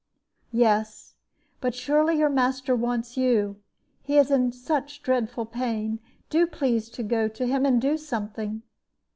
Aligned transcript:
"Yes; 0.55 1.13
but 1.59 1.75
surely 1.75 2.17
your 2.17 2.27
master 2.29 2.75
wants 2.75 3.17
you 3.17 3.57
he 4.01 4.17
is 4.17 4.31
in 4.31 4.51
such 4.51 5.03
dreadful 5.03 5.45
pain. 5.45 5.99
Do 6.31 6.47
please 6.47 6.89
to 6.89 7.03
go 7.03 7.27
to 7.27 7.45
him, 7.45 7.67
and 7.67 7.79
do 7.79 7.97
something." 7.97 8.63